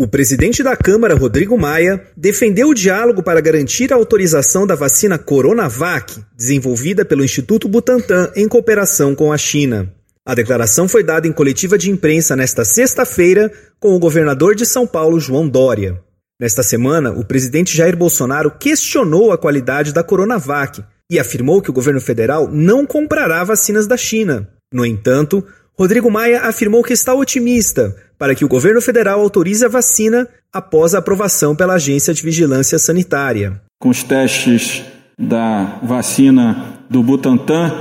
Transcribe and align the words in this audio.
O 0.00 0.08
presidente 0.08 0.62
da 0.62 0.74
Câmara, 0.74 1.14
Rodrigo 1.14 1.58
Maia, 1.58 2.02
defendeu 2.16 2.70
o 2.70 2.74
diálogo 2.74 3.22
para 3.22 3.38
garantir 3.38 3.92
a 3.92 3.96
autorização 3.96 4.66
da 4.66 4.74
vacina 4.74 5.18
Coronavac, 5.18 6.24
desenvolvida 6.34 7.04
pelo 7.04 7.22
Instituto 7.22 7.68
Butantan 7.68 8.32
em 8.34 8.48
cooperação 8.48 9.14
com 9.14 9.30
a 9.30 9.36
China. 9.36 9.92
A 10.24 10.34
declaração 10.34 10.88
foi 10.88 11.04
dada 11.04 11.28
em 11.28 11.32
coletiva 11.32 11.76
de 11.76 11.90
imprensa 11.90 12.34
nesta 12.34 12.64
sexta-feira 12.64 13.52
com 13.78 13.94
o 13.94 13.98
governador 13.98 14.54
de 14.54 14.64
São 14.64 14.86
Paulo, 14.86 15.20
João 15.20 15.46
Dória. 15.46 16.00
Nesta 16.40 16.62
semana, 16.62 17.12
o 17.12 17.22
presidente 17.22 17.76
Jair 17.76 17.94
Bolsonaro 17.94 18.52
questionou 18.58 19.32
a 19.32 19.36
qualidade 19.36 19.92
da 19.92 20.02
Coronavac 20.02 20.82
e 21.10 21.18
afirmou 21.18 21.60
que 21.60 21.68
o 21.68 21.74
governo 21.74 22.00
federal 22.00 22.48
não 22.50 22.86
comprará 22.86 23.44
vacinas 23.44 23.86
da 23.86 23.98
China. 23.98 24.48
No 24.72 24.86
entanto, 24.86 25.46
Rodrigo 25.78 26.10
Maia 26.10 26.40
afirmou 26.40 26.82
que 26.82 26.94
está 26.94 27.12
otimista 27.12 27.94
para 28.20 28.34
que 28.34 28.44
o 28.44 28.48
governo 28.48 28.82
federal 28.82 29.18
autorize 29.18 29.64
a 29.64 29.68
vacina 29.68 30.28
após 30.52 30.94
a 30.94 30.98
aprovação 30.98 31.56
pela 31.56 31.76
Agência 31.76 32.12
de 32.12 32.22
Vigilância 32.22 32.78
Sanitária. 32.78 33.62
Com 33.80 33.88
os 33.88 34.02
testes 34.02 34.84
da 35.18 35.78
vacina 35.82 36.82
do 36.90 37.02
Butantan, 37.02 37.72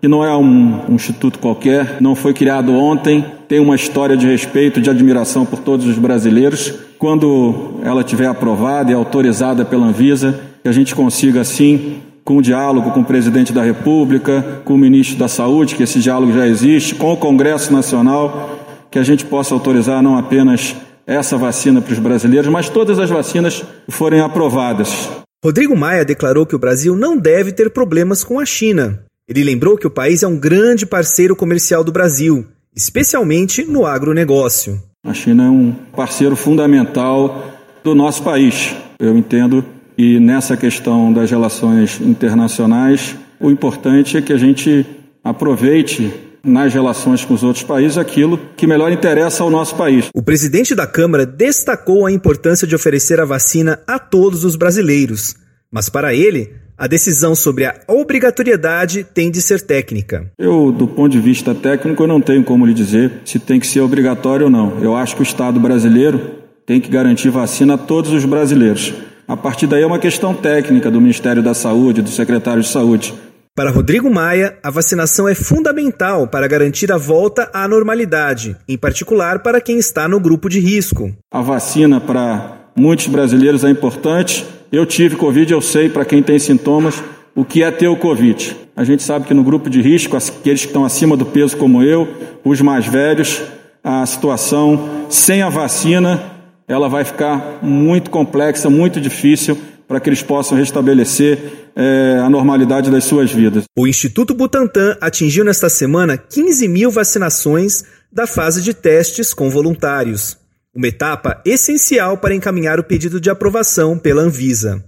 que 0.00 0.06
não 0.06 0.24
é 0.24 0.36
um, 0.36 0.88
um, 0.88 0.94
instituto 0.94 1.40
qualquer, 1.40 2.00
não 2.00 2.14
foi 2.14 2.32
criado 2.32 2.72
ontem, 2.74 3.26
tem 3.48 3.58
uma 3.58 3.74
história 3.74 4.16
de 4.16 4.24
respeito, 4.24 4.80
de 4.80 4.88
admiração 4.88 5.44
por 5.44 5.58
todos 5.58 5.84
os 5.84 5.98
brasileiros. 5.98 6.74
Quando 6.96 7.80
ela 7.82 8.04
tiver 8.04 8.26
aprovada 8.26 8.92
e 8.92 8.94
autorizada 8.94 9.64
pela 9.64 9.86
Anvisa, 9.86 10.38
que 10.62 10.68
a 10.68 10.72
gente 10.72 10.94
consiga 10.94 11.40
assim 11.40 12.02
com 12.24 12.36
o 12.36 12.42
diálogo 12.42 12.92
com 12.92 13.00
o 13.00 13.04
presidente 13.04 13.52
da 13.52 13.62
República, 13.62 14.60
com 14.64 14.74
o 14.74 14.78
ministro 14.78 15.16
da 15.18 15.26
Saúde, 15.26 15.74
que 15.74 15.82
esse 15.82 15.98
diálogo 15.98 16.32
já 16.32 16.46
existe, 16.46 16.94
com 16.94 17.12
o 17.12 17.16
Congresso 17.16 17.72
Nacional, 17.72 18.67
que 18.90 18.98
a 18.98 19.02
gente 19.02 19.24
possa 19.24 19.54
autorizar 19.54 20.02
não 20.02 20.16
apenas 20.16 20.74
essa 21.06 21.36
vacina 21.36 21.80
para 21.80 21.92
os 21.92 21.98
brasileiros, 21.98 22.50
mas 22.50 22.68
todas 22.68 22.98
as 22.98 23.08
vacinas 23.08 23.64
forem 23.88 24.20
aprovadas. 24.20 25.08
Rodrigo 25.42 25.76
Maia 25.76 26.04
declarou 26.04 26.44
que 26.44 26.56
o 26.56 26.58
Brasil 26.58 26.96
não 26.96 27.16
deve 27.16 27.52
ter 27.52 27.70
problemas 27.70 28.24
com 28.24 28.38
a 28.38 28.44
China. 28.44 29.04
Ele 29.28 29.44
lembrou 29.44 29.76
que 29.76 29.86
o 29.86 29.90
país 29.90 30.22
é 30.22 30.26
um 30.26 30.38
grande 30.38 30.84
parceiro 30.84 31.36
comercial 31.36 31.84
do 31.84 31.92
Brasil, 31.92 32.46
especialmente 32.74 33.64
no 33.64 33.86
agronegócio. 33.86 34.82
A 35.06 35.14
China 35.14 35.46
é 35.46 35.50
um 35.50 35.72
parceiro 35.94 36.34
fundamental 36.34 37.44
do 37.84 37.94
nosso 37.94 38.22
país. 38.22 38.74
Eu 38.98 39.16
entendo 39.16 39.64
e 39.96 40.20
nessa 40.20 40.56
questão 40.56 41.12
das 41.12 41.28
relações 41.28 42.00
internacionais, 42.00 43.16
o 43.40 43.50
importante 43.50 44.16
é 44.16 44.22
que 44.22 44.32
a 44.32 44.36
gente 44.36 44.86
aproveite 45.24 46.12
nas 46.44 46.72
relações 46.72 47.24
com 47.24 47.34
os 47.34 47.42
outros 47.42 47.64
países 47.64 47.98
aquilo 47.98 48.38
que 48.56 48.66
melhor 48.66 48.92
interessa 48.92 49.42
ao 49.42 49.50
nosso 49.50 49.76
país. 49.76 50.08
O 50.14 50.22
presidente 50.22 50.74
da 50.74 50.86
Câmara 50.86 51.26
destacou 51.26 52.06
a 52.06 52.12
importância 52.12 52.66
de 52.66 52.74
oferecer 52.74 53.20
a 53.20 53.24
vacina 53.24 53.80
a 53.86 53.98
todos 53.98 54.44
os 54.44 54.56
brasileiros. 54.56 55.34
Mas 55.70 55.88
para 55.88 56.14
ele, 56.14 56.50
a 56.78 56.86
decisão 56.86 57.34
sobre 57.34 57.64
a 57.64 57.74
obrigatoriedade 57.88 59.04
tem 59.04 59.30
de 59.30 59.42
ser 59.42 59.60
técnica. 59.60 60.30
Eu, 60.38 60.70
do 60.70 60.86
ponto 60.86 61.10
de 61.10 61.20
vista 61.20 61.54
técnico, 61.54 62.02
eu 62.02 62.06
não 62.06 62.20
tenho 62.20 62.44
como 62.44 62.64
lhe 62.64 62.72
dizer 62.72 63.10
se 63.24 63.38
tem 63.38 63.58
que 63.58 63.66
ser 63.66 63.80
obrigatório 63.80 64.44
ou 64.44 64.50
não. 64.50 64.78
Eu 64.80 64.96
acho 64.96 65.16
que 65.16 65.22
o 65.22 65.24
Estado 65.24 65.58
brasileiro 65.58 66.38
tem 66.64 66.80
que 66.80 66.88
garantir 66.88 67.30
vacina 67.30 67.74
a 67.74 67.78
todos 67.78 68.12
os 68.12 68.24
brasileiros. 68.24 68.94
A 69.26 69.36
partir 69.36 69.66
daí 69.66 69.82
é 69.82 69.86
uma 69.86 69.98
questão 69.98 70.32
técnica 70.32 70.90
do 70.90 71.00
Ministério 71.00 71.42
da 71.42 71.52
Saúde, 71.52 72.00
do 72.00 72.08
secretário 72.08 72.62
de 72.62 72.68
Saúde. 72.68 73.12
Para 73.58 73.72
Rodrigo 73.72 74.08
Maia, 74.08 74.56
a 74.62 74.70
vacinação 74.70 75.28
é 75.28 75.34
fundamental 75.34 76.28
para 76.28 76.46
garantir 76.46 76.92
a 76.92 76.96
volta 76.96 77.50
à 77.52 77.66
normalidade, 77.66 78.56
em 78.68 78.78
particular 78.78 79.40
para 79.40 79.60
quem 79.60 79.80
está 79.80 80.06
no 80.06 80.20
grupo 80.20 80.48
de 80.48 80.60
risco. 80.60 81.12
A 81.28 81.42
vacina 81.42 82.00
para 82.00 82.56
muitos 82.76 83.08
brasileiros 83.08 83.64
é 83.64 83.68
importante. 83.68 84.46
Eu 84.70 84.86
tive 84.86 85.16
Covid, 85.16 85.52
eu 85.52 85.60
sei 85.60 85.88
para 85.88 86.04
quem 86.04 86.22
tem 86.22 86.38
sintomas 86.38 87.02
o 87.34 87.44
que 87.44 87.64
é 87.64 87.70
ter 87.72 87.88
o 87.88 87.96
Covid. 87.96 88.56
A 88.76 88.84
gente 88.84 89.02
sabe 89.02 89.26
que 89.26 89.34
no 89.34 89.42
grupo 89.42 89.68
de 89.68 89.82
risco, 89.82 90.16
aqueles 90.16 90.60
que 90.60 90.68
estão 90.68 90.84
acima 90.84 91.16
do 91.16 91.26
peso 91.26 91.56
como 91.56 91.82
eu, 91.82 92.06
os 92.44 92.60
mais 92.60 92.86
velhos, 92.86 93.42
a 93.82 94.06
situação 94.06 95.08
sem 95.10 95.42
a 95.42 95.48
vacina 95.48 96.22
ela 96.68 96.88
vai 96.88 97.04
ficar 97.04 97.58
muito 97.60 98.08
complexa, 98.08 98.70
muito 98.70 99.00
difícil 99.00 99.58
para 99.88 99.98
que 99.98 100.10
eles 100.10 100.22
possam 100.22 100.58
restabelecer 100.58 101.70
é, 101.74 102.20
a 102.22 102.28
normalidade 102.28 102.90
das 102.90 103.04
suas 103.04 103.32
vidas. 103.32 103.64
O 103.76 103.86
Instituto 103.86 104.34
Butantan 104.34 104.98
atingiu 105.00 105.44
nesta 105.44 105.70
semana 105.70 106.18
15 106.18 106.68
mil 106.68 106.90
vacinações 106.90 107.84
da 108.12 108.26
fase 108.26 108.62
de 108.62 108.74
testes 108.74 109.32
com 109.32 109.48
voluntários, 109.48 110.36
uma 110.74 110.88
etapa 110.88 111.40
essencial 111.44 112.18
para 112.18 112.34
encaminhar 112.34 112.78
o 112.78 112.84
pedido 112.84 113.18
de 113.18 113.30
aprovação 113.30 113.98
pela 113.98 114.22
Anvisa. 114.22 114.84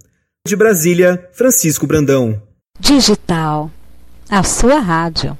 De 0.46 0.54
Brasília, 0.54 1.28
Francisco 1.32 1.86
Brandão. 1.86 2.40
Digital, 2.78 3.70
a 4.28 4.42
sua 4.42 4.78
rádio. 4.78 5.36